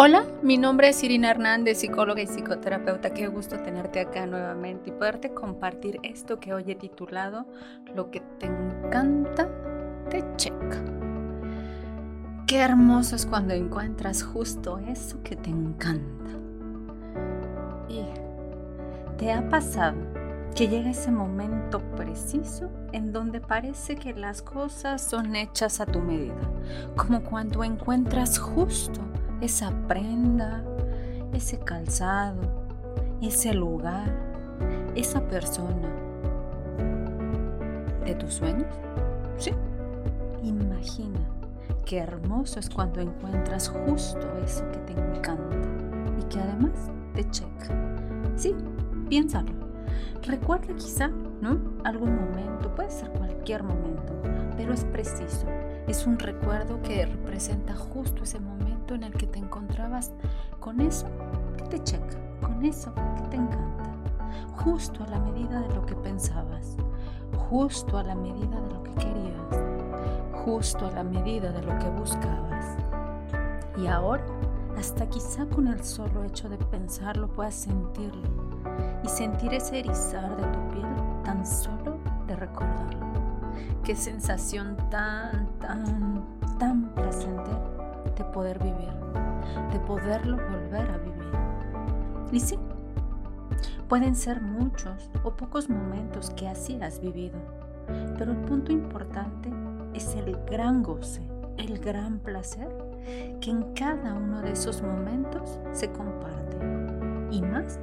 [0.00, 3.10] Hola, mi nombre es Irina Hernández, psicóloga y psicoterapeuta.
[3.10, 7.46] Qué gusto tenerte acá nuevamente y poderte compartir esto que hoy he titulado
[7.96, 9.48] Lo que te encanta
[10.08, 10.84] te checa.
[12.46, 16.30] Qué hermoso es cuando encuentras justo eso que te encanta.
[17.88, 18.04] Y
[19.16, 19.96] te ha pasado
[20.54, 25.98] que llega ese momento preciso en donde parece que las cosas son hechas a tu
[25.98, 26.36] medida,
[26.94, 29.00] como cuando encuentras justo
[29.40, 30.62] esa prenda,
[31.32, 32.40] ese calzado,
[33.22, 34.12] ese lugar,
[34.94, 35.88] esa persona
[38.04, 38.66] de tus sueños?
[39.36, 39.52] Sí.
[40.42, 41.20] Imagina
[41.84, 45.56] qué hermoso es cuando encuentras justo eso que te encanta
[46.18, 47.68] y que además te checa.
[48.36, 48.54] Sí,
[49.08, 49.52] piénsalo.
[50.22, 51.08] Recuerda quizá,
[51.40, 51.58] ¿no?
[51.84, 54.12] Algún momento, puede ser cualquier momento,
[54.56, 55.46] pero es preciso.
[55.86, 60.12] Es un recuerdo que representa justo ese momento en el que te encontrabas
[60.60, 61.06] con eso
[61.56, 63.90] que te checa, con eso que te encanta,
[64.56, 66.76] justo a la medida de lo que pensabas,
[67.36, 71.88] justo a la medida de lo que querías, justo a la medida de lo que
[71.90, 72.76] buscabas.
[73.76, 74.24] Y ahora,
[74.76, 78.28] hasta quizá con el solo hecho de pensarlo puedas sentirlo
[79.02, 80.86] y sentir ese erizar de tu piel
[81.24, 83.06] tan solo de recordarlo.
[83.84, 86.24] Qué sensación tan, tan,
[86.58, 87.77] tan placentera
[88.16, 88.92] de poder vivir,
[89.72, 91.32] de poderlo volver a vivir.
[92.32, 92.58] Y sí,
[93.88, 97.38] pueden ser muchos o pocos momentos que así has vivido,
[98.18, 99.50] pero el punto importante
[99.94, 101.22] es el gran goce,
[101.56, 102.68] el gran placer
[103.40, 106.56] que en cada uno de esos momentos se comparte.
[107.30, 107.78] Y más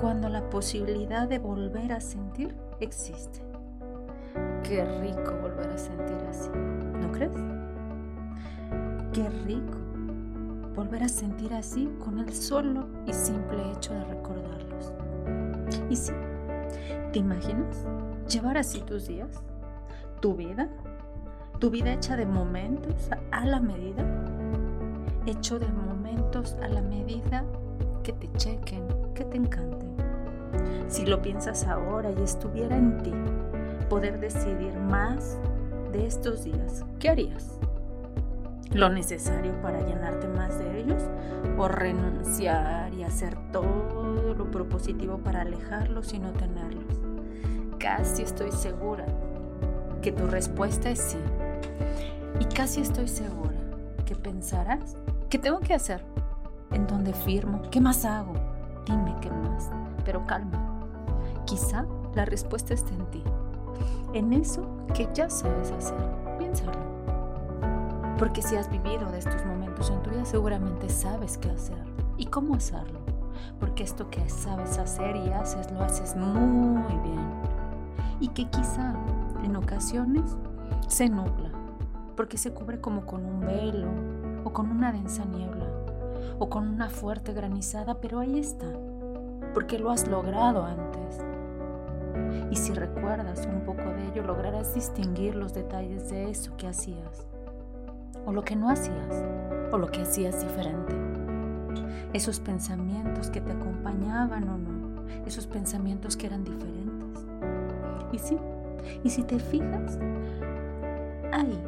[0.00, 3.40] cuando la posibilidad de volver a sentir existe.
[4.62, 6.50] Qué rico volver a sentir así,
[7.00, 7.32] ¿no crees?
[9.12, 9.78] Qué rico
[10.74, 14.92] volver a sentir así con el solo y simple hecho de recordarlos.
[15.90, 16.12] Y sí,
[17.12, 17.84] ¿te imaginas
[18.28, 19.42] llevar así tus días?
[20.20, 20.68] ¿Tu vida?
[21.58, 24.04] ¿Tu vida hecha de momentos a la medida?
[25.26, 27.44] Hecho de momentos a la medida
[28.04, 29.96] que te chequen, que te encanten.
[30.88, 33.12] Si lo piensas ahora y estuviera en ti
[33.88, 35.38] poder decidir más
[35.92, 37.58] de estos días, ¿qué harías?
[38.72, 41.02] Lo necesario para llenarte más de ellos
[41.56, 46.84] o renunciar y hacer todo lo propositivo para alejarlos y no tenerlos.
[47.78, 49.06] Casi estoy segura
[50.02, 51.18] que tu respuesta es sí.
[52.40, 53.56] Y casi estoy segura
[54.04, 54.96] que pensarás,
[55.28, 56.04] ¿qué tengo que hacer?
[56.72, 57.62] ¿En dónde firmo?
[57.70, 58.34] ¿Qué más hago?
[58.86, 59.70] Dime qué más.
[60.04, 60.86] Pero calma.
[61.46, 63.22] Quizá la respuesta esté en ti.
[64.12, 65.98] En eso que ya sabes hacer.
[66.38, 66.97] Piénsalo.
[68.18, 71.78] Porque si has vivido de estos momentos en tu vida, seguramente sabes qué hacer
[72.16, 72.98] y cómo hacerlo.
[73.60, 77.30] Porque esto que sabes hacer y haces, lo haces muy bien.
[78.18, 78.96] Y que quizá
[79.44, 80.36] en ocasiones
[80.88, 81.52] se nubla,
[82.16, 83.88] porque se cubre como con un velo
[84.42, 85.68] o con una densa niebla
[86.40, 88.66] o con una fuerte granizada, pero ahí está,
[89.54, 91.20] porque lo has logrado antes.
[92.50, 97.28] Y si recuerdas un poco de ello, lograrás distinguir los detalles de eso que hacías
[98.28, 99.24] o lo que no hacías,
[99.72, 100.94] o lo que hacías diferente.
[102.12, 107.24] Esos pensamientos que te acompañaban o no, esos pensamientos que eran diferentes.
[108.12, 108.36] Y sí,
[109.02, 109.98] y si te fijas,
[111.32, 111.58] ahí,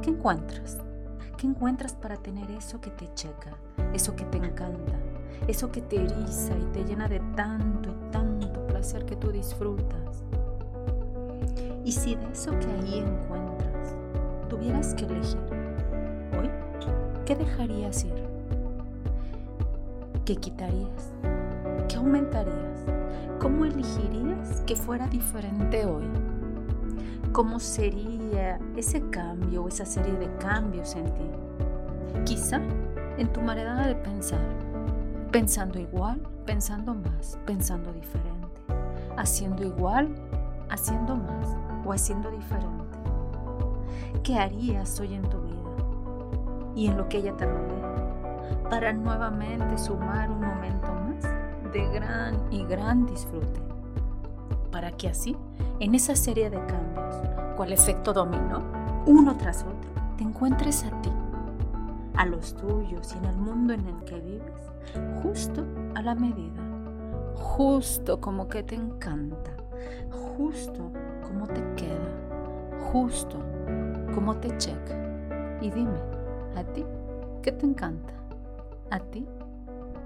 [0.00, 0.78] ¿qué encuentras?
[1.36, 3.54] ¿Qué encuentras para tener eso que te checa,
[3.92, 4.94] eso que te encanta,
[5.46, 10.24] eso que te eriza y te llena de tanto y tanto placer que tú disfrutas?
[11.84, 13.94] Y si de eso que ahí encuentras
[14.48, 15.61] tuvieras que elegir,
[17.32, 18.28] ¿Qué dejarías ir?
[20.26, 21.14] ¿Qué quitarías?
[21.88, 22.84] ¿Qué aumentarías?
[23.40, 26.04] ¿Cómo elegirías que fuera diferente hoy?
[27.32, 31.30] ¿Cómo sería ese cambio o esa serie de cambios en ti?
[32.26, 32.60] Quizá
[33.16, 34.44] en tu manera de pensar,
[35.30, 38.60] pensando igual, pensando más, pensando diferente,
[39.16, 40.14] haciendo igual,
[40.68, 41.48] haciendo más
[41.86, 42.98] o haciendo diferente.
[44.22, 45.51] ¿Qué harías hoy en tu vida?
[46.74, 51.22] Y en lo que ella te rodea, para nuevamente sumar un momento más
[51.72, 53.60] de gran y gran disfrute,
[54.70, 55.36] para que así,
[55.80, 57.16] en esa serie de cambios,
[57.56, 58.62] cual efecto dominó,
[59.06, 61.12] uno tras otro, te encuentres a ti,
[62.16, 64.72] a los tuyos y en el mundo en el que vives,
[65.22, 65.64] justo
[65.94, 66.62] a la medida,
[67.34, 69.50] justo como que te encanta,
[70.36, 70.90] justo
[71.22, 73.38] como te queda, justo
[74.14, 74.98] como te checa.
[75.60, 75.98] Y dime,
[76.56, 76.84] ¿A ti
[77.42, 78.12] qué te encanta?
[78.90, 79.26] ¿A ti?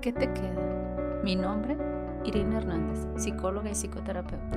[0.01, 1.21] ¿Qué te queda?
[1.25, 1.77] Mi nombre,
[2.25, 4.57] Irina Hernández, psicóloga y psicoterapeuta.